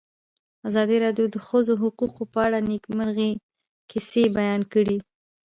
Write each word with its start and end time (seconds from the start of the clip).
ازادي 0.67 0.97
راډیو 1.05 1.25
د 1.29 1.31
د 1.35 1.37
ښځو 1.47 1.73
حقونه 1.81 2.21
په 2.33 2.39
اړه 2.45 2.57
د 2.61 2.65
نېکمرغۍ 2.71 3.31
کیسې 3.89 4.23
بیان 4.37 4.61
کړې. 4.73 4.97